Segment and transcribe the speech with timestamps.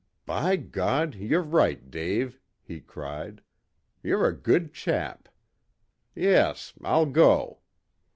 [0.25, 3.43] "By God, you're right, Dave," he cried.
[4.01, 5.29] "You're a good chap.
[6.15, 7.59] Yes, I'll go.